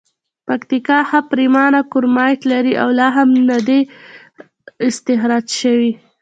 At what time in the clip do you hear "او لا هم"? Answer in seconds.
2.81-3.29